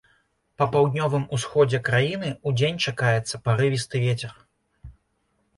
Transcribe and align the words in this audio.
Па 0.59 0.65
паўднёвым 0.75 1.27
усходзе 1.37 1.81
краіны 1.91 2.31
удзень 2.53 2.81
чакаецца 2.87 3.41
парывісты 3.49 3.97
вецер. 4.07 4.31